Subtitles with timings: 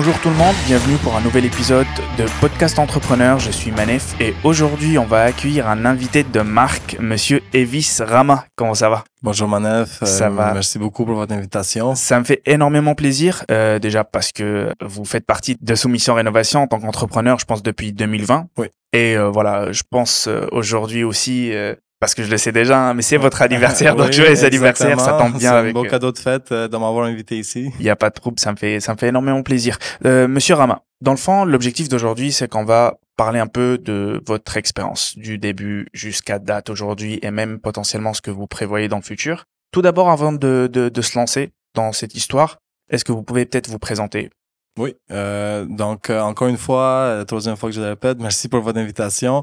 [0.00, 1.84] Bonjour tout le monde, bienvenue pour un nouvel épisode
[2.16, 3.40] de Podcast Entrepreneur.
[3.40, 8.44] Je suis Manef et aujourd'hui on va accueillir un invité de marque, Monsieur Evis Rama.
[8.54, 9.02] Comment ça va?
[9.22, 10.52] Bonjour Manef, Ça Euh, va.
[10.54, 11.96] Merci beaucoup pour votre invitation.
[11.96, 16.62] Ça me fait énormément plaisir, euh, déjà parce que vous faites partie de Soumission Rénovation
[16.62, 18.46] en tant qu'entrepreneur, je pense depuis 2020.
[18.56, 18.68] Oui.
[18.92, 22.78] Et euh, voilà, je pense euh, aujourd'hui aussi, euh, parce que je le sais déjà,
[22.78, 25.84] hein, mais c'est votre anniversaire, donc Oui, joyeux anniversaire, ça tombe bien C'est un beau
[25.84, 27.70] euh, cadeau de fête euh, de m'avoir invité ici.
[27.78, 29.78] Il n'y a pas de trouble, ça me fait, ça me fait énormément plaisir.
[30.04, 34.22] Euh, Monsieur Rama, dans le fond, l'objectif d'aujourd'hui, c'est qu'on va parler un peu de
[34.26, 38.98] votre expérience, du début jusqu'à date aujourd'hui, et même potentiellement ce que vous prévoyez dans
[38.98, 39.44] le futur.
[39.72, 42.58] Tout d'abord, avant de, de, de se lancer dans cette histoire,
[42.90, 44.30] est-ce que vous pouvez peut-être vous présenter
[44.78, 48.48] Oui, euh, donc euh, encore une fois, euh, troisième fois que je le répète, merci
[48.48, 49.42] pour votre invitation.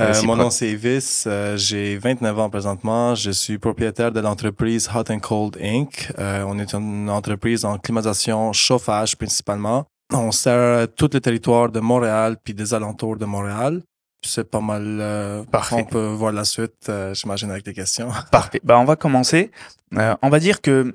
[0.00, 4.90] Euh, mon nom c'est Evis, euh, j'ai 29 ans présentement, je suis propriétaire de l'entreprise
[4.94, 6.12] Hot and Cold Inc.
[6.18, 9.84] Euh, on est une entreprise en climatisation, chauffage principalement.
[10.12, 13.82] On sert tout le territoire de Montréal puis des alentours de Montréal.
[14.24, 14.98] C'est pas mal.
[15.00, 15.76] euh, Parfait.
[15.78, 18.08] On peut voir la suite, euh, j'imagine, avec les questions.
[18.30, 18.60] Parfait.
[18.62, 19.50] Bah, on va commencer.
[19.96, 20.94] Euh, on va dire que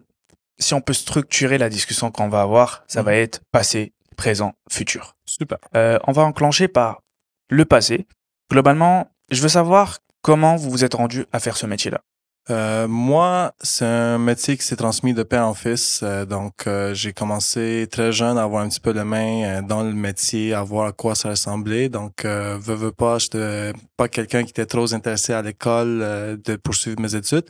[0.59, 5.15] si on peut structurer la discussion qu'on va avoir, ça va être passé, présent, futur.
[5.25, 5.57] Super.
[5.75, 7.01] Euh, on va enclencher par
[7.49, 8.07] le passé.
[8.49, 12.01] Globalement, je veux savoir comment vous vous êtes rendu à faire ce métier-là.
[12.49, 15.99] Euh, moi, c'est un métier qui s'est transmis de père en fils.
[16.01, 19.61] Euh, donc, euh, j'ai commencé très jeune à avoir un petit peu la main euh,
[19.61, 21.89] dans le métier, à voir à quoi ça ressemblait.
[21.89, 25.99] Donc, euh, veux, veux pas, j'étais pas quelqu'un qui était trop intéressé à l'école
[26.43, 27.45] de poursuivre mes études.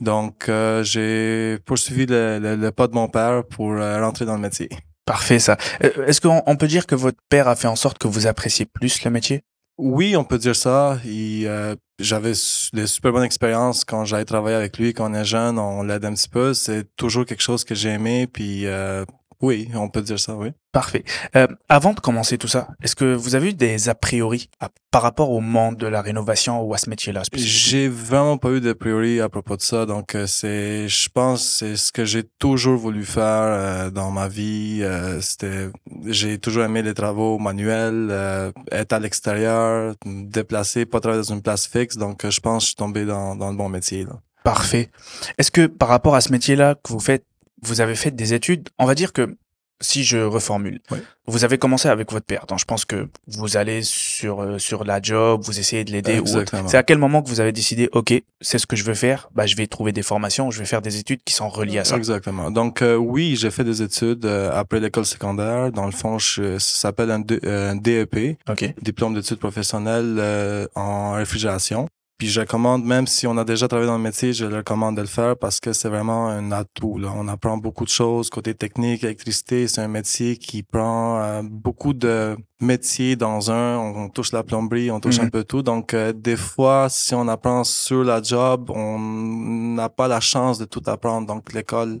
[0.00, 0.50] Donc,
[0.82, 4.68] j'ai poursuivi le, le, pas de mon père pour rentrer dans le métier.
[5.06, 5.58] Parfait, ça.
[5.80, 8.64] Est-ce qu'on on peut dire que votre père a fait en sorte que vous appréciez
[8.64, 9.44] plus le métier?
[9.76, 10.98] Oui, on peut dire ça.
[11.04, 15.24] Euh, j'avais su- de super bonnes expériences quand j'allais travailler avec lui quand on est
[15.24, 16.54] jeune, on l'aide un petit peu.
[16.54, 18.26] C'est toujours quelque chose que j'ai aimé.
[18.28, 19.04] Puis euh,
[19.44, 20.48] oui, on peut dire ça, oui.
[20.72, 21.04] Parfait.
[21.36, 24.70] Euh, avant de commencer tout ça, est-ce que vous avez eu des a priori à-
[24.90, 28.60] par rapport au monde de la rénovation ou à ce métier-là J'ai vraiment pas eu
[28.60, 29.86] de priori à propos de ça.
[29.86, 34.26] Donc euh, c'est, je pense, c'est ce que j'ai toujours voulu faire euh, dans ma
[34.28, 34.80] vie.
[34.82, 35.68] Euh, c'était,
[36.06, 41.34] j'ai toujours aimé les travaux manuels, euh, être à l'extérieur, me déplacer, pas travailler dans
[41.34, 41.96] une place fixe.
[41.96, 44.04] Donc euh, je pense que je suis tombé dans, dans le bon métier.
[44.04, 44.18] Là.
[44.42, 44.90] Parfait.
[45.38, 47.24] Est-ce que par rapport à ce métier-là que vous faites,
[47.62, 49.36] vous avez fait des études On va dire que,
[49.80, 50.80] si je reformule,
[51.26, 52.46] vous avez commencé avec votre père.
[52.46, 56.20] Donc je pense que vous allez sur, euh, sur la job, vous essayez de l'aider.
[56.20, 56.30] ou autre.
[56.40, 56.68] Exactement.
[56.68, 59.28] C'est à quel moment que vous avez décidé, OK, c'est ce que je veux faire,
[59.34, 61.84] bah, je vais trouver des formations, je vais faire des études qui sont reliées à
[61.84, 61.96] ça?
[61.96, 62.50] Exactement.
[62.52, 65.72] Donc euh, oui, j'ai fait des études euh, après l'école secondaire.
[65.72, 68.72] Dans le fond, je, ça s'appelle un, D- euh, un DEP, OK.
[68.80, 71.88] diplôme d'études professionnelles euh, en réfrigération.
[72.24, 74.96] Puis je recommande, même si on a déjà travaillé dans le métier, je le recommande
[74.96, 76.96] de le faire parce que c'est vraiment un atout.
[76.96, 77.12] Là.
[77.14, 79.68] On apprend beaucoup de choses côté technique, électricité.
[79.68, 83.76] C'est un métier qui prend euh, beaucoup de métiers dans un.
[83.76, 85.26] On, touche la plomberie, on touche Mhm.
[85.26, 85.60] un peu tout.
[85.62, 90.56] Donc euh, des fois, si on apprend sur la job, on n'a pas la chance
[90.58, 91.26] de tout apprendre.
[91.26, 91.98] Donc l'école,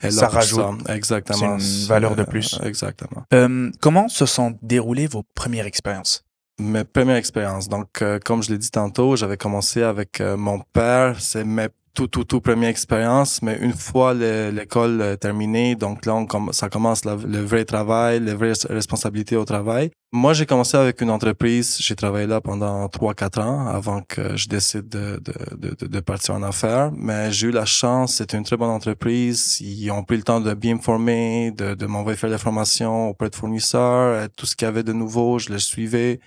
[0.00, 0.60] elle Ça rajoute.
[0.86, 0.94] ça.
[0.94, 1.58] Exactement.
[1.58, 2.56] C'est une valeur de Euh, plus.
[2.62, 3.24] Exactement.
[3.34, 6.25] Euh, comment se sont déroulées vos premières expériences?
[6.58, 7.68] Mes premières expériences.
[7.68, 11.20] Donc, euh, comme je l'ai dit tantôt, j'avais commencé avec euh, mon père.
[11.20, 13.42] C'est mes tout, tout, tout première expérience.
[13.42, 17.64] Mais une fois le- l'école euh, terminée, donc là, on ça commence la- le vrai
[17.64, 19.90] travail, les vraies responsabilités au travail.
[20.12, 21.78] Moi, j'ai commencé avec une entreprise.
[21.80, 25.34] J'ai travaillé là pendant 3-4 ans avant que je décide de, de,
[25.74, 26.90] de, de- partir en affaires.
[26.96, 28.14] Mais j'ai eu la chance.
[28.16, 29.58] C'était une très bonne entreprise.
[29.60, 33.08] Ils ont pris le temps de bien me former, de, de m'envoyer faire des formations
[33.08, 34.08] auprès de fournisseurs.
[34.14, 36.20] Euh, Tout ce qu'il y avait de nouveau, je le suivais.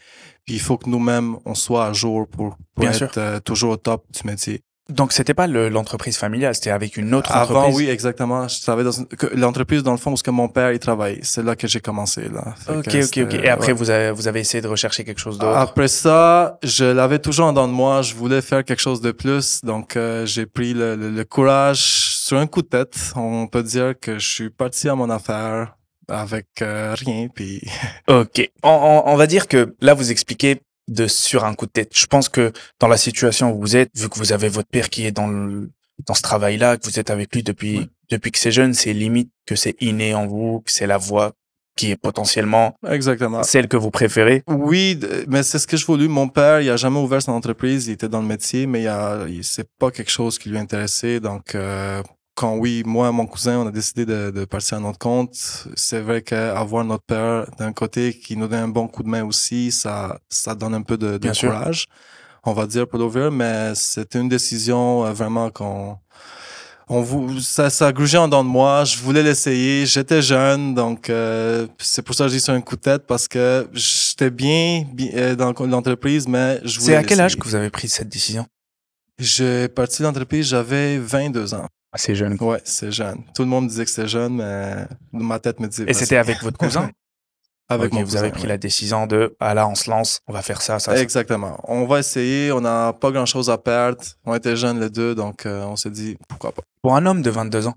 [0.46, 2.58] Puis il faut que nous-mêmes, on soit à jour pour,
[3.06, 4.62] être euh, toujours au top du métier.
[4.90, 7.76] Donc c'était pas le- l'entreprise familiale, c'était avec une autre Avant, entreprise.
[7.78, 8.48] oui, exactement.
[8.48, 11.20] Je travaillais dans l'entreprise, dans le fond, où que mon père, il travaille.
[11.22, 12.56] C'est là que j'ai commencé, là.
[12.70, 13.34] Ok, ok, ok.
[13.36, 13.74] Et après, ouais.
[13.74, 15.56] vous, avez, vous avez essayé de rechercher quelque chose d'autre?
[15.56, 18.02] Après ça, je l'avais toujours en dedans de moi.
[18.02, 19.62] Je voulais faire quelque chose de plus.
[19.64, 22.96] Donc, euh, j'ai pris le, le- le courage sur un coup de tête.
[23.16, 25.76] On peut dire que je suis parti à mon affaire
[26.08, 27.28] avec euh, rien.
[27.34, 27.62] Puis,
[28.08, 28.50] Ok.
[28.64, 28.70] On,
[29.06, 31.92] on- on va dire que là, vous expliquez de sur un coup de tête.
[31.96, 34.90] Je pense que dans la situation où vous êtes, vu que vous avez votre père
[34.90, 35.72] qui est dans le,
[36.06, 37.88] dans ce travail-là, que vous êtes avec lui depuis, Ouais.
[38.10, 41.34] depuis que c'est jeune, c'est limite que c'est inné en vous, que c'est la voix
[41.76, 43.42] qui est potentiellement exactement.
[43.44, 44.44] celle que vous préférez.
[44.48, 45.00] Oui,
[45.30, 46.10] mais c'est ce que je voulais.
[46.10, 47.88] Mon père, il a jamais ouvert son entreprise.
[47.88, 50.58] Il était dans le métier, mais il a, il- c'est pas quelque chose qui lui
[50.58, 51.22] intéressait.
[51.22, 52.04] Donc, euh,
[52.40, 55.36] quand oui, moi et mon cousin, on a décidé de, de partir à notre compte,
[55.76, 59.26] c'est vrai qu'avoir notre père d'un côté qui nous donne un bon coup de main
[59.26, 61.52] aussi, ça, ça donne un peu de, de sûr.
[61.52, 61.88] courage,
[62.46, 65.98] on va dire, pour l'ouvrir, mais c'était une décision euh, vraiment qu'on,
[66.88, 68.86] on vous, ça, ça grugeait en dedans de moi.
[68.86, 69.86] Je voulais l'essayer.
[69.86, 73.28] J'étais jeune, donc euh, c'est pour ça que j'ai sur un coup de tête parce
[73.28, 76.94] que j'étais bien, bien euh, dans l'entreprise, mais je voulais.
[76.94, 78.46] C'est à quel âge que vous avez pris cette décision?
[79.18, 81.68] J'ai parti de l'entreprise, j'avais 22 ans.
[81.92, 82.38] Ah, c'est jeune.
[82.40, 83.24] Ouais, c'est jeune.
[83.34, 85.86] Tout le monde disait que c'était jeune, mais ma tête me disait.
[85.88, 86.90] Et c'était avec votre cousin?
[87.72, 88.48] Avec Ok, mon vous avez pris ouais.
[88.48, 90.96] la décision de ah là on se lance, on va faire ça, ça.
[90.96, 91.00] ça.
[91.04, 91.60] Exactement.
[91.68, 92.52] On va essayer.
[92.52, 94.02] On n'a pas grand chose à perdre.
[94.26, 96.64] On était jeunes les deux, donc euh, on s'est dit pourquoi pas.
[96.82, 97.76] Pour un homme de 22 ans,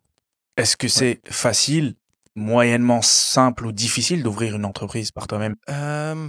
[0.56, 1.94] est-ce que c'est facile,
[2.34, 5.56] moyennement simple ou difficile d'ouvrir une entreprise par toi-même?
[5.68, 6.28] Euh,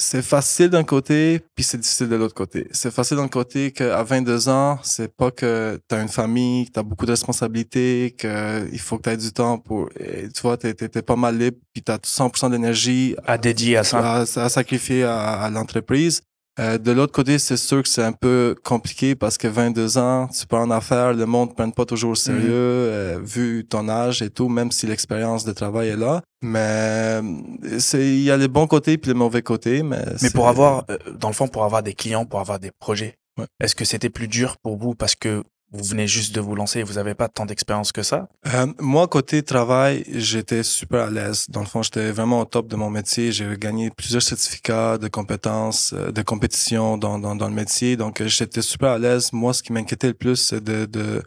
[0.00, 2.66] c'est facile d'un côté, puis c'est difficile de l'autre côté.
[2.72, 6.72] C'est facile d'un côté qu'à 22 ans, c'est pas que tu as une famille, que
[6.72, 9.90] tu as beaucoup de responsabilités, qu'il faut que tu aies du temps pour...
[9.98, 13.76] et tu vois, tu es, pas mal libre, puis tu as 100% d'énergie à dédier
[13.76, 16.22] à ça à, à sacrifier à, à l'entreprise.
[16.60, 20.28] Euh, de l'autre côté, c'est sûr que c'est un peu compliqué parce que 22 ans,
[20.28, 23.88] tu pars en affaires, le monde ne prend pas toujours au sérieux, euh, vu ton
[23.88, 26.20] âge et tout, même si l'expérience de travail est là.
[26.42, 27.22] Mais euh,
[27.78, 29.82] c'est il y a les bons côtés puis les mauvais côtés.
[29.82, 30.84] Mais, Mais pour avoir,
[31.18, 33.46] dans le fond, pour avoir des clients, pour avoir des projets, Ouais.
[33.62, 36.80] est-ce que c'était plus dur pour vous parce que vous venez juste de vous lancer
[36.80, 41.10] et vous n'avez pas tant d'expérience que ça Euh, moi, côté travail, j'étais super à
[41.10, 41.46] l'aise.
[41.48, 43.30] Dans le fond, j'étais vraiment au top de mon métier.
[43.30, 47.96] J'ai gagné plusieurs certificats de compétences, euh, de compétition dans, dans, le métier.
[47.96, 49.32] Donc, euh, j'étais super à l'aise.
[49.32, 51.22] Moi, ce qui m'inquiétait le plus, c'est de,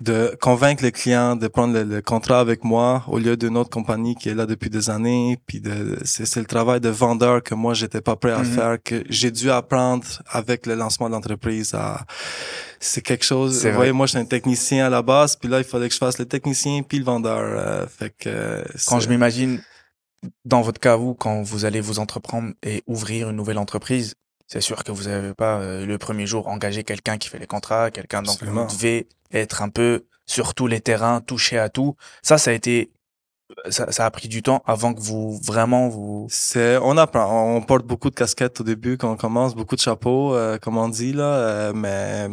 [0.00, 3.70] de convaincre les clients de prendre le, le contrat avec moi au lieu d'une autre
[3.70, 5.38] compagnie qui est là depuis des années.
[5.46, 8.44] Puis de, c'est, c'est le travail de vendeur que moi, j'étais pas prêt à Mhm.
[8.54, 12.06] faire, que j'ai dû apprendre avec le lancement de l'entreprise à,
[12.78, 13.66] c'est quelque chose.
[13.66, 15.94] Vous voyez, moi, je suis un technicien à la base, puis là, il fallait que
[15.94, 17.40] je fasse le technicien puis le vendeur.
[17.40, 19.60] euh, fait que Quand je m'imagine,
[20.44, 24.14] dans votre cas, vous, quand vous allez vous entreprendre et ouvrir une nouvelle entreprise,
[24.46, 27.46] c'est sûr que vous n'avez pas euh, le premier jour engagé quelqu'un qui fait les
[27.48, 28.64] contrats, quelqu'un donc Absolument.
[28.66, 31.96] vous devez être un peu sur tous les terrains, toucher à tout.
[32.22, 32.92] Ça, ça a été,
[33.70, 36.26] ça, ça a pris du temps avant que vous vraiment vous.
[36.28, 37.56] C'est, on apprend.
[37.56, 40.76] On porte beaucoup de casquettes au début quand on commence, beaucoup de chapeaux, euh, comme
[40.76, 42.28] on dit là, euh, mais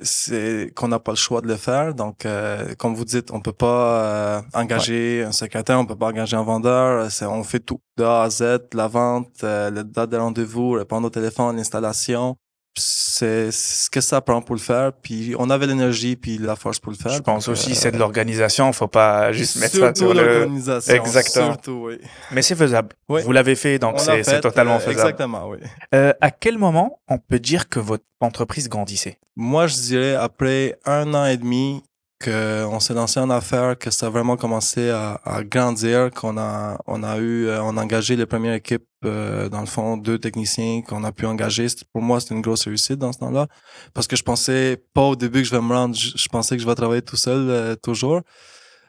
[0.00, 1.92] c'est qu'on n'a pas le choix de le faire.
[1.92, 6.06] Donc, euh, comme vous dites, on peut pas euh, engager un secrétaire, on peut pas
[6.06, 7.10] engager un vendeur.
[7.10, 10.70] C'est, on fait tout de A à Z, la vente, euh, le date de rendez-vous,
[10.70, 12.36] répondre au téléphone, l'installation.
[12.76, 14.92] C'est ce que ça prend pour le faire.
[14.92, 17.12] Puis on avait l'énergie puis la force pour le faire.
[17.12, 18.72] Je pense aussi euh, c'est de l'organisation.
[18.72, 20.24] Faut pas juste mettre ça sur le.
[20.24, 20.94] l'organisation.
[20.94, 21.52] Exactement.
[21.52, 21.98] Surtout, oui.
[22.30, 22.90] Mais c'est faisable.
[23.08, 23.22] Oui.
[23.22, 25.00] Vous l'avez fait, donc c'est totalement euh, faisable.
[25.00, 25.58] Exactement, oui.
[25.94, 29.18] Euh, à quel moment on peut dire que votre entreprise grandissait?
[29.36, 31.82] Moi, je dirais après un an et demi
[32.22, 36.78] qu'on s'est lancé en affaires, que ça a vraiment commencé à, à grandir, qu'on a,
[36.86, 40.18] on a eu, euh, on a engagé les premières équipes, euh, dans le fond, deux
[40.18, 41.66] techniciens qu'on a pu engager.
[41.92, 43.46] Pour moi, c'était une grosse réussite dans ce temps-là,
[43.94, 46.56] parce que je pensais pas au début que je vais me rendre, je, je pensais
[46.56, 48.20] que je vais travailler tout seul euh, toujours.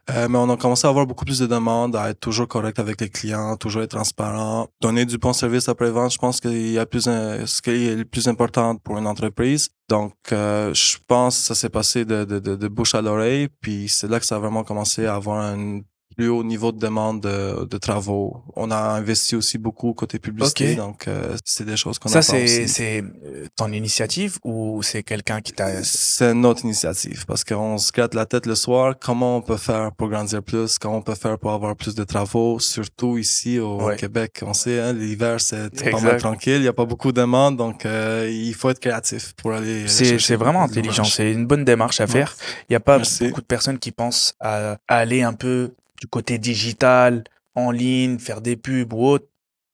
[0.09, 2.80] Euh, mais on a commencé à avoir beaucoup plus de demandes, à être toujours correct
[2.80, 6.12] avec les clients, toujours être transparent, donner du bon service après-vente.
[6.12, 9.06] Je pense qu'il y a plus un- ce qui est le plus important pour une
[9.07, 9.69] entreprise.
[9.89, 13.48] Donc, euh, je pense que ça s'est passé de, de, de, de bouche à l'oreille,
[13.62, 15.81] puis c'est là que ça a vraiment commencé à avoir un
[16.21, 18.44] plus haut niveau de demande de, de travaux.
[18.56, 22.21] On a investi aussi beaucoup côté publicité, donc euh, c'est des choses qu'on a Ça,
[22.21, 25.83] c'est euh, ton initiative ou c'est quelqu'un qui t'a.
[25.83, 28.94] C'est notre initiative parce qu'on se gratte la tête le soir.
[29.01, 30.78] Comment on peut faire pour grandir plus?
[30.78, 32.59] Comment on peut faire pour avoir plus de travaux?
[32.59, 33.95] Surtout ici au Ouais.
[33.95, 34.42] Québec.
[34.45, 36.57] On sait, hein, l'hiver, c'est pas mal tranquille.
[36.57, 37.57] Il n'y a pas beaucoup de demande.
[37.57, 39.87] Donc, euh, il faut être créatif pour aller.
[39.87, 41.04] C'est c'est vraiment intelligent.
[41.04, 42.11] C'est une bonne démarche à Ouais.
[42.11, 42.35] faire.
[42.69, 43.28] Il n'y a pas Merci.
[43.28, 45.71] beaucoup de personnes qui pensent à, à aller un peu
[46.02, 47.24] du côté digital,
[47.56, 49.28] en ligne, faire des pubs ou autre.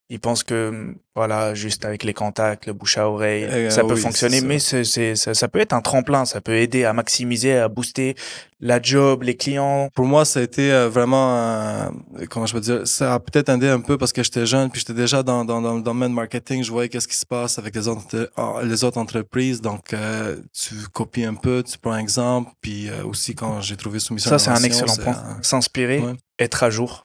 [0.10, 3.96] Ils pensent que, voilà, juste avec les contacts, le bouche à oreille, Euh, ça peut
[3.96, 4.46] oui, fonctionner, ça.
[4.46, 7.68] mais c'est, c'est, ça, ça peut être un tremplin, ça peut aider à maximiser, à
[7.68, 8.16] booster
[8.62, 9.90] la job, les clients.
[9.94, 11.90] Pour moi, ça a été euh, vraiment, euh,
[12.30, 14.80] comment je peux dire, ça a peut-être aidé un peu parce que j'étais jeune, puis
[14.80, 17.76] j'étais déjà dans, dans, dans le domaine marketing, je voyais qu'est-ce qui se passe avec
[17.76, 22.00] les autres, euh, les autres entreprises, donc euh, tu copies un peu, tu prends un
[22.00, 25.14] exemple, puis euh, aussi quand j'ai trouvé soumission Ça, c'est un excellent point.
[25.14, 26.16] un- S'inspirer, Ouais.
[26.40, 27.04] être à jour,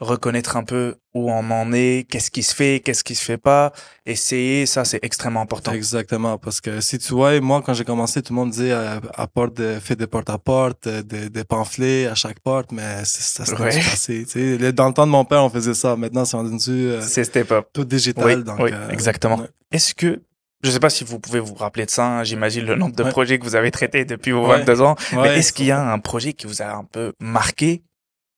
[0.00, 3.36] reconnaître un peu où on en est, qu'est-ce qui se fait, qu'est-ce qui se fait
[3.38, 3.72] pas,
[4.06, 5.72] essayer, ça, c'est extrêmement important.
[5.72, 9.00] Exactement, parce que si tu vois, moi, quand j'ai commencé, tout le monde disait, euh,
[9.14, 13.44] apporte de, fais des porte-à-porte, euh, des, des pamphlets à chaque porte, mais c'est- ça
[13.44, 13.70] s'est Ouais.
[13.74, 14.24] passé.
[14.24, 15.96] Tu sais, le- dans le temps de mon père, on faisait ça.
[15.96, 17.66] Maintenant, c'est rendu euh, C'est step up.
[17.72, 18.24] tout digital.
[18.24, 19.38] Oui, donc, oui, euh, exactement.
[19.38, 19.48] ouais.
[19.72, 20.22] Est-ce que,
[20.62, 23.02] je sais pas si vous pouvez vous rappeler de ça, hein, j'imagine le nombre de
[23.02, 23.10] Ouais.
[23.10, 24.58] projets que vous avez traités depuis vos Ouais.
[24.58, 27.12] 22 ans, Ouais, mais est-ce qu'il y a un projet qui vous a un peu
[27.20, 27.82] marqué,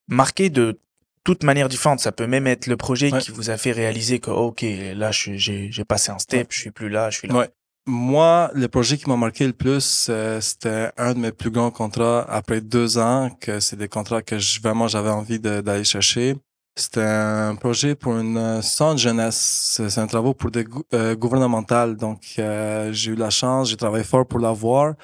[0.09, 0.81] marqué de
[1.25, 3.21] toute manière différente Ça peut même être le projet Ouais.
[3.21, 6.89] qui vous a fait réaliser que, ok, là, j'ai passé un step, je suis plus
[6.89, 7.35] là, je suis là.
[7.35, 7.49] Ouais.
[7.87, 11.71] Moi, le projet qui m'a marqué le plus, euh, c'était un de mes plus grands
[11.71, 16.37] contrats après deux ans, que c'est des contrats que je, vraiment j'avais envie d'aller chercher.
[16.77, 19.81] C'était un projet pour une euh, centre jeunesse.
[19.81, 21.97] C'est un travail pour des euh, gouvernementales.
[21.97, 24.95] Donc, euh, j'ai eu la chance, j'ai travaillé fort pour l'avoir.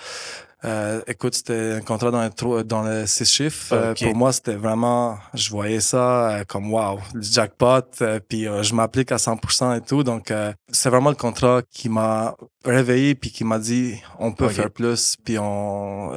[0.67, 3.73] Euh, écoute, c'était un contrat dans, les, dans les six chiffres.
[3.73, 7.83] Euh, pour moi, c'était vraiment, je voyais ça euh, comme wow, le jackpot.
[8.29, 10.03] puis je m'applique à 100% et tout.
[10.03, 10.33] Donc,
[10.71, 15.17] c'est vraiment le contrat qui m'a réveillé puis qui m'a dit, on peut faire plus.
[15.25, 16.13] Puis on,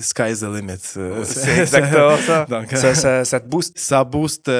[0.00, 0.78] sky's the limit.
[1.24, 2.44] c'est exactement ça.
[2.48, 3.24] Donc, ça, ça.
[3.32, 3.78] Ça te booste?
[3.78, 4.50] Ça booste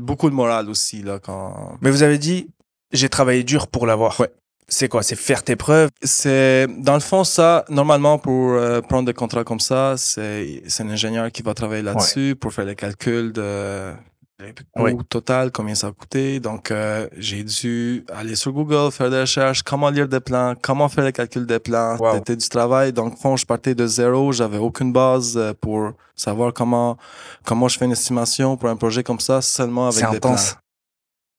[0.00, 1.76] beaucoup le moral aussi là quand.
[1.82, 2.48] Mais vous avez dit,
[2.92, 4.18] j'ai travaillé dur pour l'avoir.
[4.20, 4.30] Ouais.
[4.72, 5.02] C'est quoi?
[5.02, 5.90] C'est faire tes preuves?
[6.02, 7.66] C'est dans le fond ça.
[7.68, 11.82] Normalement, pour euh, prendre des contrats comme ça, c'est c'est un ingénieur qui va travailler
[11.82, 13.92] là-dessus pour faire les calculs de
[14.74, 16.40] coût total, combien ça a coûté.
[16.40, 20.88] Donc, euh, j'ai dû aller sur Google, faire des recherches, comment lire des plans, comment
[20.88, 21.98] faire les calculs des plans.
[22.14, 22.94] C'était du travail.
[22.94, 24.32] Donc, fond, je partais de zéro.
[24.32, 26.96] J'avais aucune base euh, pour savoir comment
[27.44, 30.52] comment je fais une estimation pour un projet comme ça seulement avec des intense.
[30.52, 30.61] plans.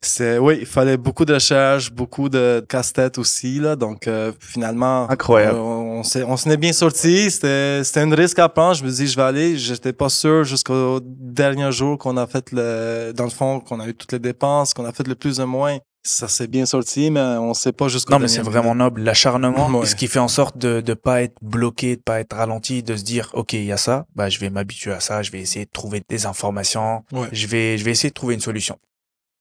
[0.06, 3.76] C'est oui, il fallait beaucoup de recherches, beaucoup de casse-tête aussi là.
[3.76, 5.58] Donc euh, finalement, incroyable.
[5.58, 7.32] On, on s'est on s'en est bien sorti.
[7.32, 8.76] C'était c'était un risque à prendre.
[8.76, 9.58] Je me dis je vais aller.
[9.58, 13.88] J'étais pas sûr jusqu'au dernier jour qu'on a fait le dans le fond qu'on a
[13.88, 15.78] eu toutes les dépenses, qu'on a fait le plus ou moins.
[16.06, 18.12] Ça s'est bien sorti, mais on sait pas jusqu'au.
[18.12, 21.38] Non, mais c'est vraiment noble l'acharnement, ce qui fait en sorte de de pas être
[21.42, 24.38] bloqué, de pas être ralenti, de se dire ok il y a ça, bah je
[24.40, 27.92] vais m'habituer à ça, je vais essayer de trouver des informations, je vais je vais
[27.92, 28.78] essayer de trouver une solution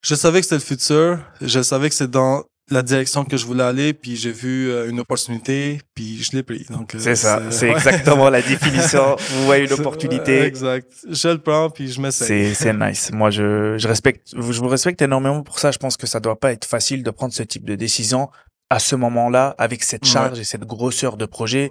[0.03, 1.19] je savais que c'était le futur.
[1.41, 4.89] Je savais que c'est dans la direction que je voulais aller, puis j'ai vu euh,
[4.89, 6.65] une opportunité, puis je l'ai pris.
[6.71, 9.17] Donc euh, c'est ça, c'est exactement la définition.
[9.19, 10.43] Vous voyez une opportunité.
[10.43, 10.91] Exact.
[11.09, 12.25] Je le prends, puis je m'essaie.
[12.25, 13.11] C'est c'est nice.
[13.13, 15.71] Moi, je je respecte, je vous respecte énormément pour ça.
[15.71, 18.31] Je pense que ça doit pas être facile de prendre ce type de décision
[18.71, 21.71] à ce moment-là, avec cette charge et cette grosseur de projet.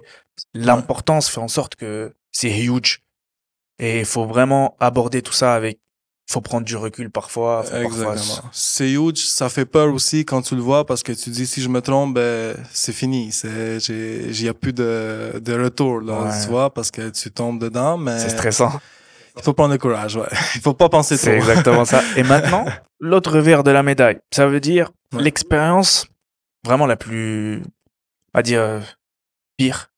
[0.54, 3.02] L'importance fait en sorte que c'est huge.
[3.80, 5.80] Et il faut vraiment aborder tout ça avec
[6.32, 7.64] faut prendre du recul parfois.
[7.74, 8.50] Exactement.
[8.52, 11.60] C'est huge, ça fait peur aussi quand tu le vois parce que tu dis si
[11.60, 16.32] je me trompe, ben c'est fini, c'est j'ai y a plus de de retour là,
[16.42, 18.72] tu vois parce que tu tombes dedans mais C'est stressant.
[19.36, 20.28] Il faut prendre le courage, ouais.
[20.56, 21.24] Il faut pas penser trop.
[21.24, 22.02] C'est exactement ça.
[22.16, 22.66] Et maintenant,
[23.00, 26.06] l'autre verre de la médaille, ça veut dire l'expérience
[26.64, 27.62] vraiment la plus
[28.34, 28.80] à dire euh,
[29.56, 29.91] pire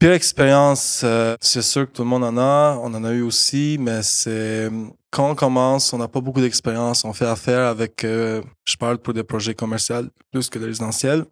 [0.00, 3.20] Pire expérience, euh, c'est sûr que tout le monde en a, on en a eu
[3.20, 4.70] aussi, mais c'est
[5.10, 8.96] quand on commence, on n'a pas beaucoup d'expérience, on fait affaire avec, euh, je parle
[8.96, 11.26] pour des projets commerciaux plus que des résidentiels,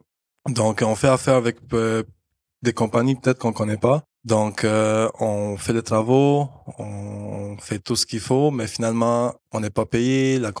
[0.47, 2.03] donc on fait affaire avec euh,
[2.61, 4.03] des compagnies peut-être qu'on connaît pas.
[4.25, 9.61] Donc, euh, on fait les travaux, on fait tout ce qu'il faut, mais finalement, on
[9.61, 10.39] n'est pas payé.
[10.39, 10.51] La,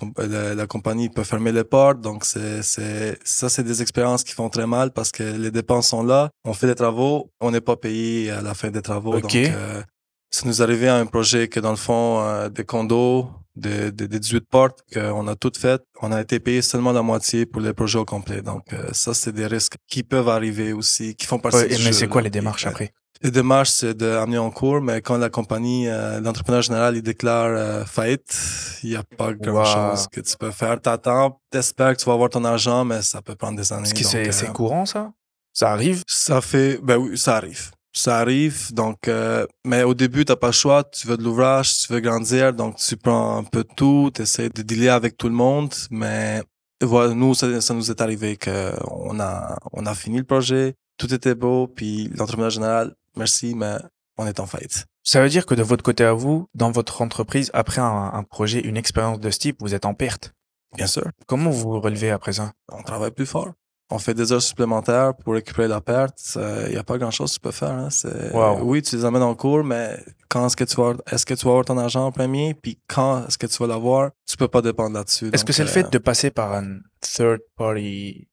[0.55, 1.99] la, compagnie peut fermer les portes.
[1.99, 5.89] Donc, c'est, c'est, ça, c'est des expériences qui font très mal parce que les dépenses
[5.89, 6.29] sont là.
[6.45, 9.19] On fait les travaux, on n'est pas payé à la fin des travaux.
[9.19, 9.83] Donc, euh,
[10.31, 14.07] ça nous arrivait à un projet que dans le fond, euh, des condos, des, des,
[14.07, 15.83] 18 portes qu'on a toutes faites.
[16.01, 18.41] On a été payé seulement la moitié pour les projets au complet.
[18.41, 22.07] Donc, ça, c'est des risques qui peuvent arriver aussi, qui font partie ouais, Mais c'est
[22.07, 22.93] quoi les démarches après?
[23.21, 27.47] Les démarches, c'est d'amener en cours, mais quand la compagnie, euh, l'entrepreneur général, il déclare
[27.47, 28.33] euh, faillite,
[28.81, 30.79] il n'y a pas grand-chose que tu peux faire.
[30.79, 33.89] T'attends, t'espères que tu vas avoir ton argent, mais ça peut prendre des années.
[33.89, 35.11] Est-ce que c'est euh, courant, ça?
[35.51, 36.01] Ça arrive?
[36.07, 37.71] Ça fait, ben oui, ça arrive.
[37.91, 41.79] Ça arrive, donc, euh, mais au début, t'as pas le choix, tu veux de l'ouvrage,
[41.79, 45.17] tu veux grandir, donc tu prends un peu de tout, tu essaies de dealer avec
[45.17, 46.41] tout le monde, mais
[46.81, 50.75] voilà, nous, ça, ça nous est arrivé que on a, on a fini le projet,
[50.97, 53.75] tout était beau, puis l'entrepreneur général, merci, mais
[54.17, 54.85] on est en faillite.
[55.03, 58.59] Ça veut dire que de votre côté à vous, dans votre entreprise, après un, projet,
[58.59, 60.33] une expérience de ce type, vous êtes en perte?
[60.75, 61.05] Bien sûr.
[61.27, 62.51] Comment vous vous relevez après ça?
[62.71, 63.53] On travaille plus fort.
[63.91, 66.37] On fait des heures supplémentaires pour récupérer la perte.
[66.67, 67.71] Il n'y a pas grand-chose que tu peux faire.
[67.71, 68.59] Hein.
[68.61, 69.97] Oui, tu les amènes en cours, mais
[70.27, 72.79] quand est-ce que tu vas, est-ce que tu vas avoir ton argent en premier, puis
[72.87, 75.31] quand est-ce que tu vas l'avoir, tu peux pas dépendre là-dessus.
[75.33, 78.27] Est-ce que c'est le fait euh, de passer par un third party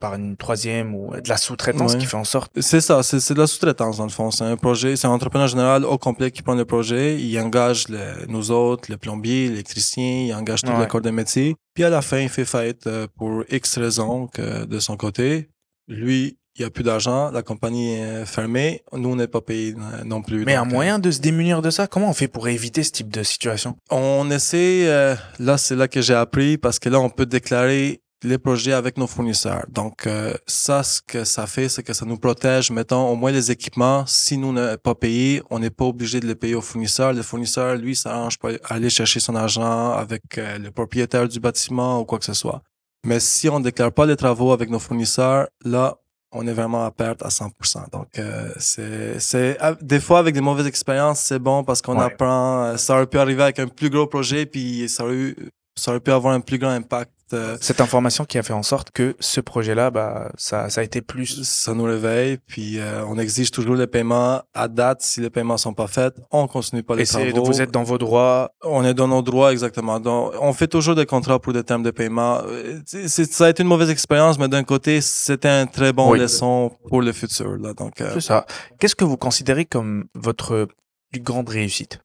[0.00, 2.50] par une troisième ou de la sous-traitance qui fait en sorte.
[2.60, 4.30] C'est ça, c'est de la sous-traitance dans le fond.
[4.30, 7.86] C'est un projet, c'est un entrepreneur général au complet qui prend le projet, il engage
[8.28, 11.54] nous autres, le plombier, l'électricien, il engage tout le corps de métier.
[11.74, 15.50] Puis à la fin, il fait faillite euh, pour X raisons que de son côté.
[15.86, 19.74] Lui, il n'y a plus d'argent, la compagnie est fermée, nous on n'est pas payé
[19.74, 20.44] euh, non plus.
[20.44, 23.10] Mais un moyen de se démunir de ça, comment on fait pour éviter ce type
[23.10, 23.76] de situation?
[23.90, 28.02] On essaie, euh, là c'est là que j'ai appris parce que là on peut déclarer
[28.22, 29.64] les projets avec nos fournisseurs.
[29.68, 33.30] Donc euh, ça, ce que ça fait, c'est que ça nous protège, mettons, au moins
[33.32, 34.04] les équipements.
[34.06, 37.12] Si nous n'est pas payé, on n'est pas obligé de les payer au fournisseur.
[37.12, 42.00] Le fournisseur, lui, s'arrange pas aller chercher son argent avec euh, le propriétaire du bâtiment
[42.00, 42.62] ou quoi que ce soit.
[43.06, 45.96] Mais si on déclare pas les travaux avec nos fournisseurs, là,
[46.32, 47.90] on est vraiment à perte à 100%.
[47.90, 52.04] Donc, euh, c'est, c'est, des fois, avec des mauvaises expériences, c'est bon parce qu'on Ouais.
[52.04, 52.64] apprend.
[52.66, 55.36] euh, Ça aurait pu arriver avec un plus gros projet, puis ça aurait, eu-
[55.80, 57.10] ça aurait pu avoir un plus grand impact.
[57.32, 60.84] euh, Cette information qui a fait en sorte que ce projet-là, bah, ça, ça a
[60.84, 61.42] été plus.
[61.44, 65.02] ça nous réveille, puis euh, on exige toujours les paiements à date.
[65.02, 67.46] Si les paiements sont pas faits, on continue pas les c'est, travaux.
[67.46, 68.50] vous êtes dans vos droits.
[68.64, 70.00] On est dans nos droits, exactement.
[70.00, 72.40] Donc, on fait toujours des contrats pour des termes de paiement.
[72.46, 76.18] Euh, ça a été une mauvaise expérience, mais d'un côté, c'était un très bon Oui.
[76.18, 77.56] leçon pour le futur.
[77.58, 77.74] Là.
[77.74, 78.44] Donc, euh, C'est ça.
[78.78, 80.66] Qu'est-ce que vous considérez comme votre
[81.12, 82.00] plus grande réussite?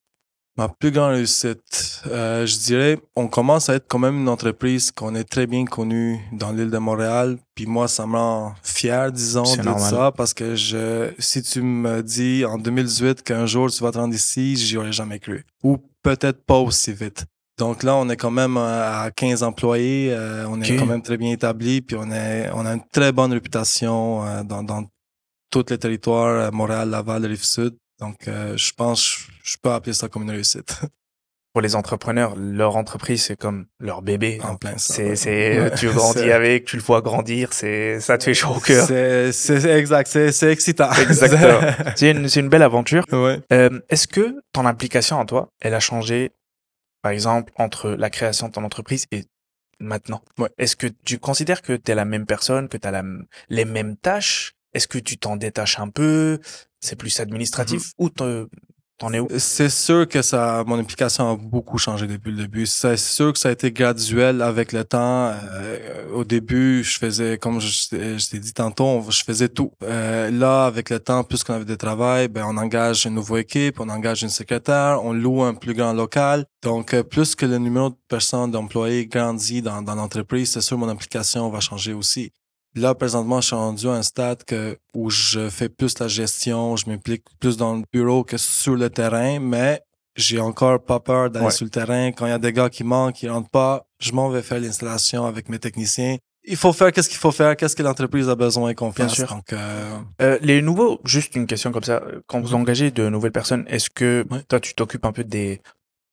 [0.57, 4.91] Ma plus grande réussite, euh, je dirais, on commence à être quand même une entreprise
[4.91, 7.37] qu'on est très bien connue dans l'île de Montréal.
[7.55, 9.89] Puis moi, ça me rend fier, disons, de normal.
[9.89, 13.97] ça, parce que je, si tu me dis en 2018 qu'un jour tu vas te
[13.97, 15.45] rendre ici, j'y aurais jamais cru.
[15.63, 17.25] Ou peut-être pas aussi vite.
[17.57, 21.01] Donc là, on est quand même euh, à 15 employés, euh, on est quand même
[21.01, 24.85] très bien établi, puis on est, on a une très bonne réputation euh, dans, dans
[25.49, 27.77] tous les territoires, Montréal, Laval, Rive-Sud.
[27.99, 30.81] Donc, euh, je pense, je, peux appeler ça comme une réussite.
[31.53, 34.41] Pour les entrepreneurs, leur entreprise, c'est comme leur bébé.
[34.43, 34.93] en plein ça.
[34.93, 38.55] C'est, c'est, Ouais, tu grandis avec, tu le vois grandir, c'est, ça te fait chaud
[38.57, 38.85] au cœur.
[38.85, 40.91] C'est, c'est exact, c'est, c'est excitant.
[41.01, 41.61] Exactement.
[41.95, 43.05] C'est une, c'est une belle aventure.
[43.13, 43.39] ouais.
[43.53, 46.33] Euh, est-ce que ton implication en toi, elle a changé,
[47.01, 49.23] par exemple, entre la création de ton entreprise et
[49.79, 50.21] maintenant?
[50.37, 50.49] Ouais.
[50.57, 53.03] Est-ce que tu considères que tu es la même personne, que tu as
[53.47, 54.55] les mêmes tâches?
[54.73, 56.39] Est-ce que tu t'en détaches un peu?
[56.81, 58.49] C'est plus administratif Ou te-
[58.97, 59.27] t'en es où?
[59.37, 62.65] C'est sûr que ça, mon implication a beaucoup changé depuis le début.
[62.65, 65.31] C'est sûr que ça a été graduel avec le temps.
[65.53, 69.71] Euh, au début, je faisais, comme je, t'ai dit tantôt, je faisais tout.
[69.83, 73.41] Euh, là, avec le temps, plus qu'on avait de travail, ben, on engage une nouvelle
[73.41, 76.45] équipe, on engage une secrétaire, on loue un plus grand local.
[76.63, 80.77] Donc, euh, plus que le numéro de personnes, d'employés grandit dans, dans l'entreprise, c'est sûr
[80.77, 82.31] mon implication va changer aussi.
[82.75, 86.75] Là, présentement, je suis rendu à un stade que, où je fais plus la gestion,
[86.75, 89.81] je m'implique plus dans le bureau que sur le terrain, mais
[90.17, 91.51] j'ai encore pas peur d'aller Ouais.
[91.51, 92.11] sur le terrain.
[92.11, 94.59] Quand il y a des gars qui manquent, qui rentrent pas, je m'en vais faire
[94.59, 96.17] l'installation avec mes techniciens.
[96.47, 99.15] Il faut faire qu'est-ce qu'il faut faire, qu'est-ce que l'entreprise a besoin qu'on Bien fasse.
[99.15, 99.27] sûr.
[99.27, 103.31] Donc, euh, Euh, les nouveaux, juste une question comme ça, quand vous engagez de nouvelles
[103.31, 104.43] personnes, est-ce que Ouais.
[104.47, 105.59] toi tu t'occupes un peu des,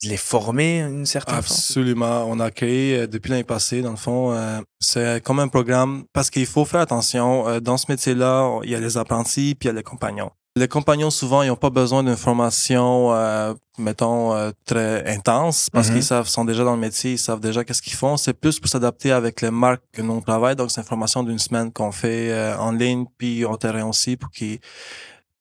[0.02, 1.54] de les former une certaine façon?
[1.54, 2.24] Absolument.
[2.28, 6.04] On a créé euh, depuis l'année passée, dans le fond, euh, c'est comme un programme
[6.12, 7.48] parce qu'il faut faire attention.
[7.48, 10.30] euh, dans ce métier-là, il y a les apprentis puis il y a les compagnons.
[10.54, 15.88] Les compagnons, souvent, ils n'ont pas besoin d'une formation, euh, mettons, euh, très intense parce
[15.88, 15.94] Mhm.
[15.94, 18.18] qu'ils savent, sont déjà dans le métier, ils savent déjà qu'est-ce qu'ils font.
[18.18, 20.54] C'est plus pour s'adapter avec les marques que nous on travaille.
[20.54, 24.18] Donc, c'est une formation d'une semaine qu'on fait euh, en ligne puis au terrain aussi
[24.18, 24.58] pour qu'ils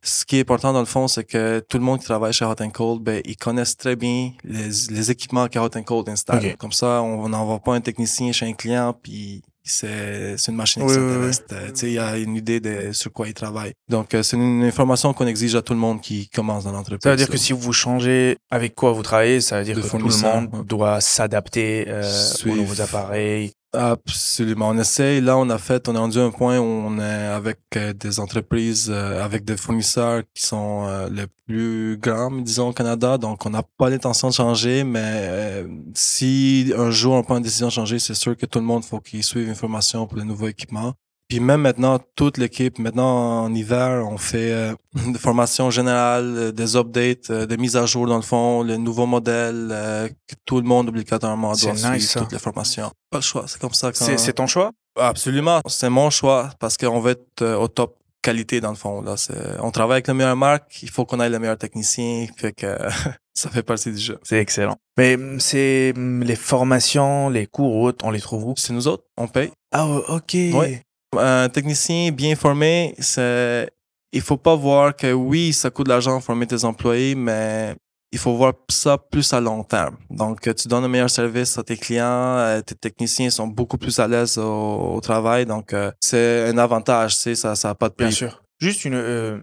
[0.03, 2.45] ce qui est important dans le fond, c'est que tout le monde qui travaille chez
[2.45, 6.09] Hot and Cold, ben, ils connaissent très bien les, les équipements que Hot and Cold
[6.09, 6.55] installe.
[6.57, 10.95] Comme ça, on n'envoie pas un technicien chez un client puis c'est une machine Tu
[11.73, 13.73] sais, il y a une idée de sur quoi il travaille.
[13.89, 17.03] Donc, euh, c'est une information qu'on exige à tout le monde qui commence dans l'entreprise.
[17.03, 19.81] Ça veut dire que si vous changez avec quoi vous travaillez, ça veut dire De
[19.81, 20.63] que tout le monde ouais.
[20.65, 22.03] doit s'adapter euh,
[22.45, 23.51] aux nouveaux appareils.
[23.73, 24.69] Absolument.
[24.69, 25.21] On essaye.
[25.21, 27.93] Là, on a fait, on est rendu à un point où on est avec euh,
[27.93, 33.17] des entreprises, euh, avec des fournisseurs qui sont euh, les plus grands, disons, au Canada.
[33.17, 37.43] Donc, on n'a pas l'intention de changer, mais euh, si un jour on prend une
[37.43, 40.17] décision de changer, c'est sûr que tout le monde faut qu'il suive une formation pour
[40.17, 40.93] les nouveaux équipements.
[41.31, 44.75] Puis même maintenant, toute l'équipe, maintenant en hiver, on fait euh,
[45.13, 48.77] des formations générales, euh, des updates, euh, des mises à jour dans le fond, les
[48.77, 52.19] nouveaux modèles, euh, que tout le monde obligatoirement doit nice, suivre ça.
[52.19, 52.91] toutes les formations.
[53.09, 53.93] Pas le choix, c'est comme ça.
[53.93, 54.03] Quand...
[54.03, 54.71] C'est c'est ton choix?
[54.99, 59.01] Absolument, c'est mon choix parce qu'on veut être au top qualité dans le fond.
[59.01, 62.27] Là, c'est, on travaille avec la meilleure marque, il faut qu'on ait le meilleur technicien,
[62.35, 62.77] fait que
[63.33, 64.19] ça fait partie du jeu.
[64.23, 64.75] C'est excellent.
[64.97, 68.53] Mais hum, c'est hum, les formations, les cours autres, on les trouve où?
[68.57, 69.53] C'est nous autres, on paye.
[69.71, 70.33] Ah ok.
[70.33, 70.83] Ouais.
[71.17, 73.69] Un technicien bien formé, c'est,
[74.13, 77.75] il faut pas voir que oui, ça coûte de l'argent de former tes employés, mais
[78.13, 79.97] il faut voir ça plus à long terme.
[80.09, 82.05] Donc, tu donnes un meilleur service à tes clients,
[82.37, 86.57] euh, tes techniciens sont beaucoup plus à l'aise au, au travail, donc euh, c'est un
[86.57, 88.05] avantage, tu sais, ça, ça a pas de prix.
[88.05, 88.43] Bien sûr.
[88.59, 89.39] Juste une, euh,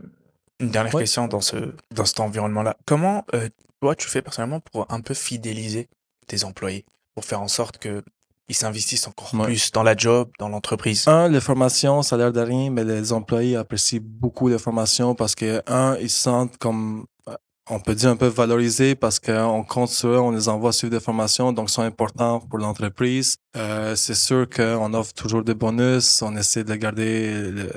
[0.61, 1.57] une dernière question dans, ce,
[1.94, 2.76] dans cet environnement-là.
[2.87, 3.48] Comment euh,
[3.83, 5.88] toi, tu fais personnellement pour un peu fidéliser
[6.26, 8.02] tes employés, pour faire en sorte que
[8.49, 9.45] ils s'investissent encore Ouais.
[9.45, 12.85] plus dans la job, dans l'entreprise Un, les formations, ça a l'air de rien, mais
[12.85, 17.35] les employés apprécient beaucoup les formations parce que, un, ils se sentent comme, euh,
[17.71, 20.93] on peut dire un peu valorisés parce qu'on compte sur eux, on les envoie suivre
[20.93, 23.37] des formations, donc sont importants pour l'entreprise.
[23.57, 27.71] Euh, c'est sûr qu'on offre toujours des bonus, on essaie de garder le-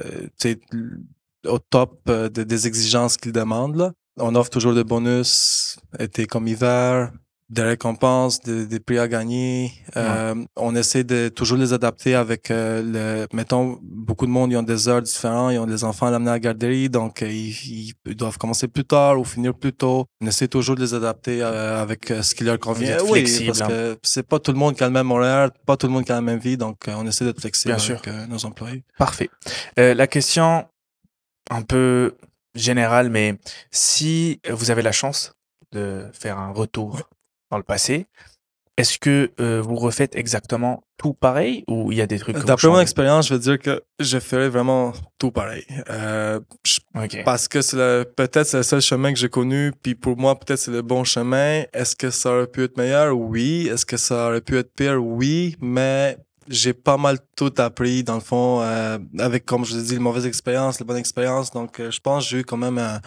[1.48, 3.76] au top euh, de- des exigences qu'ils demandent.
[3.76, 3.92] Là.
[4.20, 7.12] On offre toujours des bonus, été comme hiver,
[7.52, 9.74] des récompenses, des, des prix à gagner.
[9.98, 13.28] Euh, On essaie de toujours les adapter avec euh, le.
[13.36, 16.30] Mettons, beaucoup de monde ils ont des heures différentes, ils ont des enfants à l'amener
[16.30, 20.06] à la garderie, donc euh, ils, ils, doivent commencer plus tard ou finir plus tôt.
[20.22, 22.98] On essaie toujours de les adapter euh, avec ce qui leur convient.
[23.04, 23.68] Oui, flexible, parce hein.
[23.68, 26.06] que c'est pas tout le monde qui a le même horaire, pas tout le monde
[26.06, 28.28] qui a la même vie, donc on essaie d'être flexible Bien avec sûr.
[28.30, 28.86] nos employés.
[28.98, 29.30] Parfait.
[29.76, 30.66] la question
[31.50, 32.16] un peu
[32.56, 33.38] générale, mais
[33.72, 35.34] si vous avez la chance
[35.74, 37.10] de faire un retour
[37.52, 38.08] dans le passé,
[38.78, 42.68] est-ce que euh, vous refaites exactement tout pareil ou il y a des trucs D'après
[42.70, 45.66] mon expérience, je veux dire que je ferais vraiment tout pareil.
[45.90, 46.80] Euh, je-
[47.24, 50.60] parce que c'est peut-être c'est le seul chemin que j'ai connu, puis pour moi peut-être
[50.60, 51.64] c'est le bon chemin.
[51.74, 53.16] Est-ce que ça aurait pu être meilleur?
[53.16, 53.68] Oui.
[53.72, 55.04] Est-ce que ça aurait pu être pire?
[55.04, 55.56] Oui.
[55.60, 56.18] Mais
[56.52, 60.00] j'ai pas mal tout appris dans le fond euh, avec comme je l'ai dit, la
[60.00, 61.52] mauvaise expérience, la bonne expérience.
[61.52, 63.00] Donc euh, je pense que j'ai eu quand même un,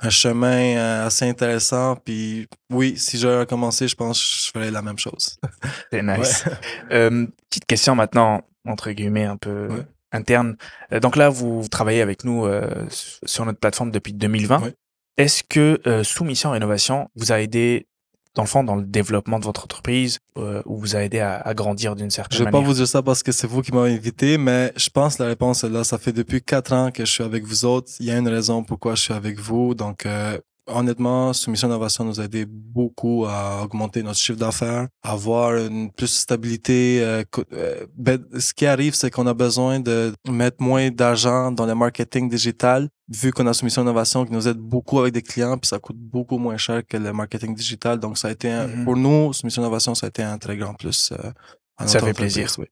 [0.00, 1.96] un chemin euh, assez intéressant.
[1.96, 5.38] Puis oui, si j'aurais recommencé, je pense que je ferais la même chose.
[5.92, 6.44] C'est nice.
[6.90, 9.86] Euh, petite question maintenant, entre guillemets, un peu Ouais.
[10.12, 10.56] interne.
[10.92, 14.62] Euh, Donc là, vous travaillez avec nous euh, sur notre plateforme depuis 2020.
[14.62, 14.74] Ouais.
[15.18, 17.86] Est-ce que euh, Soumission Rénovation vous a aidé,
[18.36, 21.36] dans le fond, dans le développement de votre entreprise euh, ou vous a aidé à,
[21.36, 23.62] à grandir d'une certaine Je vais pas manière vous dire ça parce que c'est vous
[23.62, 25.82] qui m'avez invité, mais je pense que la réponse est là.
[25.84, 27.90] Ça fait depuis quatre ans que je suis avec vous autres.
[27.98, 29.74] Il y a une raison pourquoi je suis avec vous.
[29.74, 35.56] Donc, euh, honnêtement, Soumission Innovation nous a aidé beaucoup à augmenter notre chiffre d'affaires, avoir
[35.56, 37.00] une plus de stabilité.
[37.02, 41.66] euh, euh, ben, ce qui arrive, c'est qu'on a besoin de mettre moins d'argent dans
[41.66, 45.56] le marketing digital, vu qu'on a Soumission Innovation qui nous aide beaucoup avec des clients,
[45.58, 47.98] puis ça coûte beaucoup moins cher que le marketing digital.
[47.98, 48.84] Donc, ça a été, un- Mhm.
[48.84, 51.12] pour nous, Soumission Innovation, ça a été un très grand plus.
[51.12, 51.30] euh,
[51.78, 52.50] à Ça fait plaisir.
[52.58, 52.64] oui.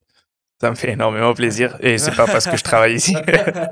[0.64, 3.14] Ça me fait énormément plaisir et c'est pas parce que je travaille ici.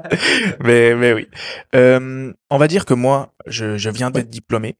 [0.60, 1.26] mais, mais oui.
[1.74, 4.76] Euh, on va dire que moi, je, je viens d'être diplômé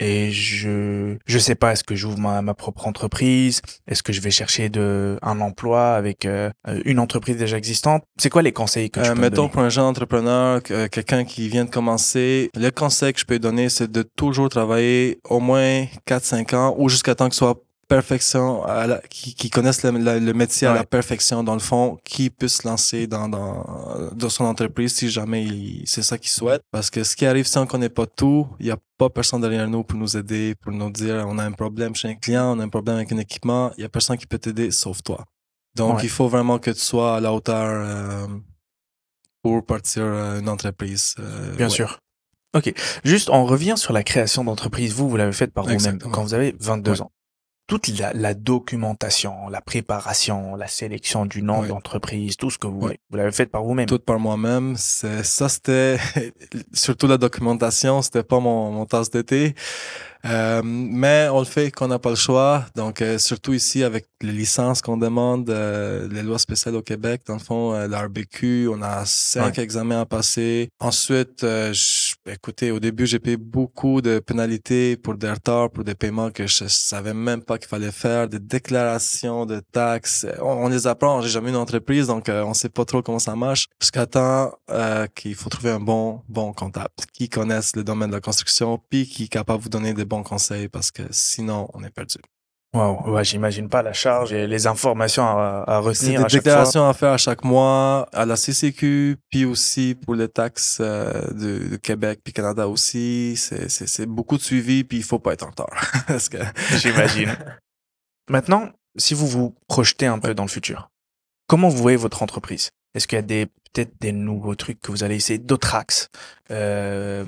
[0.00, 4.20] et je je sais pas est-ce que j'ouvre ma, ma propre entreprise, est-ce que je
[4.20, 6.50] vais chercher de un emploi avec euh,
[6.84, 8.02] une entreprise déjà existante?
[8.20, 10.88] C'est quoi les conseils que tu Euh, peux me mettons pour un jeune entrepreneur, euh,
[10.88, 15.20] quelqu'un qui vient de commencer, le conseil que je peux donner, c'est de toujours travailler
[15.28, 19.48] au moins 4-5 ans ou jusqu'à temps que ce soit perfection, à la- qui, qui
[19.50, 23.06] connaissent le, le- le métier à la perfection, dans le fond, qui puisse se lancer
[23.06, 25.46] dans, dans, dans son entreprise si jamais
[25.86, 26.62] c'est ça qu'il souhaite.
[26.70, 29.40] Parce que ce qui arrive, si on connaît pas tout, il y a pas personne
[29.40, 32.56] derrière nous pour nous aider, pour nous dire on a un problème chez un client,
[32.56, 35.02] on a un problème avec un équipement, il y a personne qui peut t'aider sauf
[35.02, 35.24] toi.
[35.74, 36.04] Donc, Ouais.
[36.04, 38.26] il faut vraiment que tu sois à la hauteur euh,
[39.42, 41.14] pour partir euh, une entreprise.
[41.18, 41.70] euh, Bien ouais.
[41.72, 41.98] sûr.
[42.56, 42.72] Ok.
[43.04, 44.92] Juste, on revient sur la création d'entreprise.
[44.94, 47.00] Vous, vous l'avez faite par vous-même quand vous avez 22 Ouais.
[47.02, 47.10] ans.
[47.68, 52.80] Toute la, la documentation, la préparation, la sélection du nom d'entreprise, tout ce que vous
[53.10, 53.86] vous l'avez faite par vous-même.
[53.86, 54.74] Tout par moi-même.
[54.76, 55.98] C'est, ça, c'était,
[56.72, 59.54] surtout la documentation, c'était pas mon, mon tasse d'été.
[60.24, 62.64] Euh, mais on le fait quand on n'a pas le choix.
[62.74, 67.22] Donc, euh, surtout ici, avec les licences qu'on demande, euh, les lois spéciales au Québec,
[67.26, 70.70] dans le fond, euh, l'ARBQ, on a cinq examens à passer.
[70.80, 71.78] Ensuite, euh, je-
[72.28, 76.46] écoutez, au début, j'ai payé beaucoup de pénalités pour des retards, pour des paiements que
[76.46, 80.26] je savais même pas qu'il fallait faire, des déclarations de taxes.
[80.40, 81.20] On, on les apprend.
[81.20, 83.66] J'ai jamais une entreprise, donc euh, on sait pas trop comment ça marche.
[83.80, 88.14] Jusqu'à temps euh, qu'il faut trouver un bon, bon comptable qui connaisse le domaine de
[88.14, 91.68] la construction, puis qui est capable de vous donner des bons conseils, parce que sinon,
[91.74, 92.18] on est perdu.
[92.74, 96.28] Wow, ouais, j'imagine pas la charge et les informations à, à C'est retenir des à
[96.28, 96.38] chaque fois.
[96.40, 101.28] déclarations à faire à chaque mois à la CCQ, puis aussi pour les taxes euh,
[101.32, 103.34] de, de Québec puis Canada aussi.
[103.36, 105.70] C'est, c'est, c'est beaucoup de suivi, puis il faut pas être en retard.
[106.06, 106.36] Parce que
[106.76, 107.34] J'imagine.
[108.30, 110.90] Maintenant, si vous vous projetez un peu dans le futur,
[111.46, 112.70] comment vous voyez votre entreprise?
[112.94, 116.08] Est-ce qu'il y a des peut-être des nouveaux trucs que vous allez essayer, d'autres axes?
[116.50, 117.24] Euh,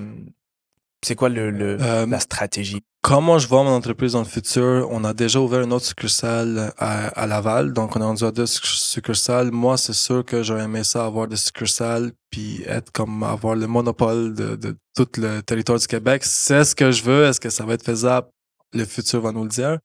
[1.03, 2.83] C'est quoi le, le Euh, la stratégie?
[3.02, 4.86] Comment je vois mon entreprise dans le futur?
[4.90, 8.30] On a déjà ouvert une autre succursale à, à Laval, donc on est rendu à
[8.30, 9.50] deux succ- succursales.
[9.50, 13.66] Moi, c'est sûr que j'aurais aimé ça avoir des succursales, puis être comme avoir le
[13.66, 16.24] monopole de, de tout le territoire du Québec.
[16.24, 17.24] C'est ce que je veux.
[17.24, 18.28] Est-ce que ça va être faisable?
[18.74, 19.78] Le futur va nous le dire.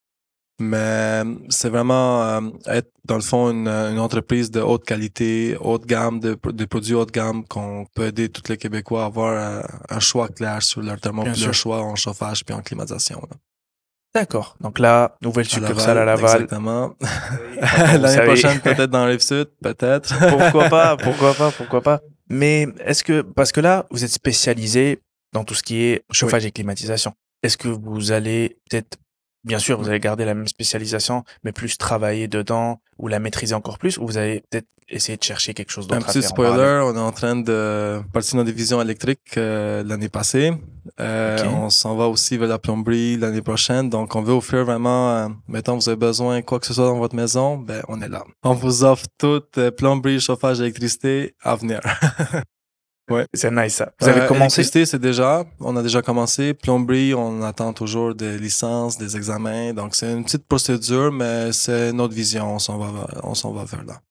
[0.59, 5.85] Mais c'est vraiment euh, être, dans le fond, une, une entreprise de haute qualité, haute
[5.85, 9.61] gamme, de, de produits haute gamme qu'on peut aider tous les Québécois à avoir euh,
[9.89, 11.47] un choix clair sur leur thermo, Bien puis sûr.
[11.49, 13.19] leur choix en chauffage puis en climatisation.
[13.29, 13.35] là.
[14.13, 14.55] D'accord.
[14.61, 16.43] Donc là, nouvelle succursale à Laval.
[16.43, 16.93] Exactement.
[17.99, 20.17] L'année prochaine, peut-être dans Rive-Sud, peut-être.
[20.29, 21.99] pourquoi pas, pourquoi pas, pourquoi pas.
[22.29, 25.01] Mais est-ce que, parce que là, vous êtes spécialisé
[25.33, 27.11] dans tout ce qui est chauffage et climatisation.
[27.43, 28.97] Est-ce que vous allez peut-être
[29.45, 33.55] bien sûr, vous allez garder la même spécialisation, mais plus travailler dedans ou la maîtriser
[33.55, 36.81] encore plus, ou vous allez peut-être essayer de chercher quelque chose d'autre Un petit spoiler,
[36.83, 40.51] on est en train de partir dans la division électrique euh, l'année passée.
[40.99, 43.89] Euh, On s'en va aussi vers la plomberie l'année prochaine.
[43.89, 46.99] Donc, on veut offrir vraiment, euh, mettons, vous avez besoin quoi que ce soit dans
[46.99, 48.23] votre maison, ben, on est là.
[48.43, 51.81] On vous offre toute euh, plomberie, chauffage, électricité à venir.
[53.09, 53.27] Ouais.
[53.33, 53.91] C'est nice ça.
[53.99, 54.63] Vous avez euh, commencé?
[54.63, 56.53] c'est déjà, on a déjà commencé.
[56.53, 59.73] Plomberie, on attend toujours des licences, des examens.
[59.73, 62.55] Donc, c'est une petite procédure, mais c'est notre vision.
[62.55, 64.01] On s'en va, on s'en va vers là.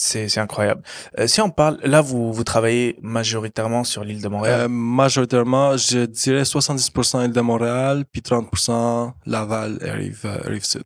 [0.00, 0.82] C'est, c'est incroyable.
[1.18, 4.60] Euh, si on parle, là, vous, vous travaillez majoritairement sur l'île de Montréal?
[4.60, 10.64] Euh, majoritairement, je dirais 70% île de Montréal, puis 30% Laval et Rive, euh, Rive
[10.64, 10.84] Sud.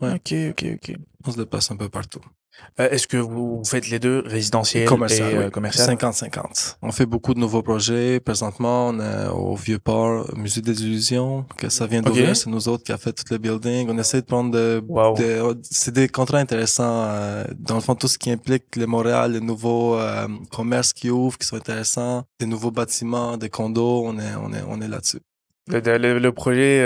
[0.00, 0.14] Ouais.
[0.14, 0.96] Ok, ok, ok.
[1.26, 2.22] On se déplace un peu partout.
[2.80, 5.88] Euh, est-ce que vous faites les deux, résidentiel commercial, et euh, commercial?
[5.96, 6.76] 50-50.
[6.82, 8.18] On fait beaucoup de nouveaux projets.
[8.18, 12.34] Présentement, on est au Vieux-Port, Musée des Illusions, que ça vient d'ouvrir.
[12.34, 13.88] C'est nous autres qui a fait tout le building.
[13.90, 14.82] On essaie de prendre de...
[15.62, 17.04] c'est des contrats intéressants.
[17.06, 21.10] Euh, dans le fond, tout ce qui implique le Montréal, les nouveaux euh, commerces qui
[21.10, 24.88] ouvrent, qui sont intéressants, des nouveaux bâtiments, des condos, on est, on est, on est
[24.88, 25.20] là-dessus.
[25.68, 26.80] Le, le, projet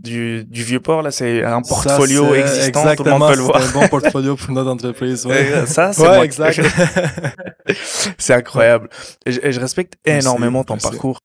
[0.00, 3.62] du, du vieux port là c'est un portfolio existant tout le monde peut le voir.
[3.62, 5.66] c'est un bon portfolio pour notre entreprise ouais.
[5.66, 6.60] ça c'est ouais, exact.
[8.18, 8.90] C'est incroyable.
[9.24, 11.18] Et je, respecte énormément ton parcours.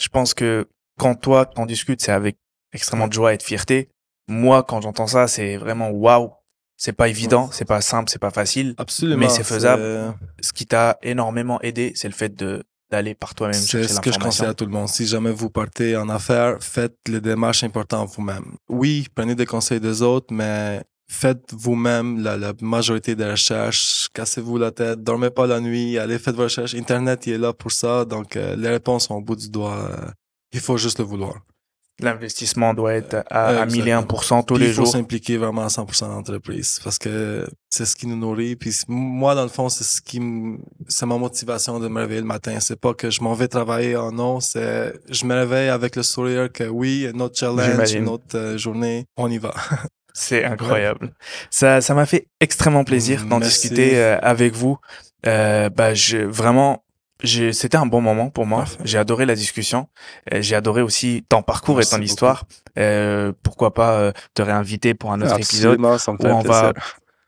[0.00, 0.66] Je pense que
[0.98, 2.36] quand toi t'en discutes c'est avec
[2.72, 3.90] extrêmement de joie et de fierté.
[4.28, 6.32] Moi quand j'entends ça c'est vraiment waouh.
[6.76, 10.14] C'est pas évident, c'est pas simple, c'est pas facile, Absolument, mais c'est faisable.
[10.40, 14.00] Ce qui t'a énormément aidé, c'est le fait de d'aller par toi-même chercher C'est ce
[14.00, 14.88] que je conseille à tout le monde.
[14.88, 18.56] Si jamais vous partez en affaires, faites les démarches importantes vous-même.
[18.68, 24.08] Oui, prenez des conseils des autres, mais faites vous-même la, majorité des recherches.
[24.14, 26.74] Cassez-vous la tête, dormez pas la nuit, allez faites vos recherches.
[26.74, 29.90] Internet, il est là pour ça, donc euh, les réponses sont au bout du doigt.
[30.52, 31.34] il faut juste le vouloir.
[32.00, 34.84] L'investissement doit être à, à 1001% tous les jours.
[34.84, 38.56] Il faut s'impliquer vraiment à 100% dans l'entreprise parce que c'est ce qui nous nourrit.
[38.56, 40.20] Puis moi, dans le fond, c'est ce qui
[40.88, 42.58] c'est ma motivation de me réveiller le matin.
[42.60, 46.02] C'est pas que je m'en vais travailler, oh non, c'est, je me réveille avec le
[46.02, 49.54] sourire que oui, notre challenge, notre euh, journée, on y va.
[50.14, 51.12] c'est incroyable.
[51.50, 54.78] Ça, ça m'a fait extrêmement plaisir d'en discuter euh, avec vous.
[55.26, 56.83] Euh, bah, je, vraiment,
[57.22, 58.64] c'était un bon moment pour moi.
[58.84, 59.88] J'ai adoré la discussion.
[60.32, 62.44] Euh, j'ai adoré aussi ton parcours et ton histoire.
[62.78, 66.72] Euh, pourquoi pas euh, te réinviter pour un autre épisode où on va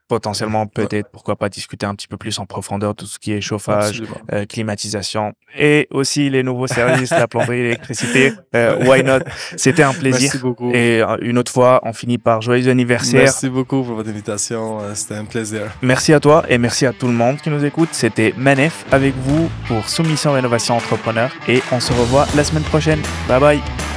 [0.09, 3.41] potentiellement peut-être pourquoi pas discuter un petit peu plus en profondeur tout ce qui est
[3.41, 8.33] chauffage, euh, climatisation et aussi les nouveaux services, la plomberie, l'électricité.
[8.55, 9.21] Euh, why not?
[9.57, 10.31] C'était un plaisir.
[10.33, 10.71] Merci beaucoup.
[10.73, 13.23] Et euh, une autre fois, on finit par joyeux anniversaire.
[13.23, 14.79] Merci beaucoup pour votre invitation.
[14.95, 15.63] C'était un plaisir.
[15.83, 17.89] Merci à toi et merci à tout le monde qui nous écoute.
[17.93, 23.01] C'était Manef avec vous pour Soumission Rénovation Entrepreneur et on se revoit la semaine prochaine.
[23.29, 23.96] Bye bye.